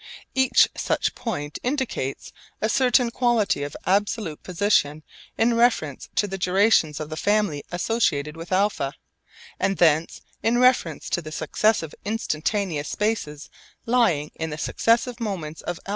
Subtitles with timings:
[0.33, 5.03] Each such point indicates a certain quality of absolute position
[5.37, 8.93] in reference to the durations of the family associated with α,
[9.59, 13.51] and thence in reference to the successive instantaneous spaces
[13.85, 15.89] lying in the successive moments of α.